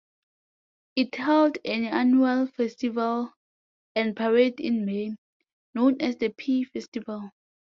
[0.95, 3.35] It held an annual festival
[3.95, 5.11] and parade in May,
[5.75, 7.29] known as the "Pea Festival".